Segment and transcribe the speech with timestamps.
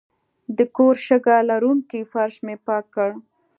[0.57, 3.09] د کور شګه لرونکی فرش مې پاک کړ.